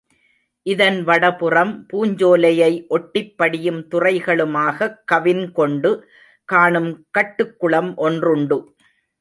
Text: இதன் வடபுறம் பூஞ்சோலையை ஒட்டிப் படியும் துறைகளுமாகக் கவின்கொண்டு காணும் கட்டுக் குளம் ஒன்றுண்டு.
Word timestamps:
இதன் 0.63 1.03
வடபுறம் 1.03 1.85
பூஞ்சோலையை 1.93 2.87
ஒட்டிப் 2.87 3.37
படியும் 3.37 3.87
துறைகளுமாகக் 3.87 5.03
கவின்கொண்டு 5.11 6.01
காணும் 6.45 7.07
கட்டுக் 7.11 7.59
குளம் 7.59 7.95
ஒன்றுண்டு. 7.95 8.75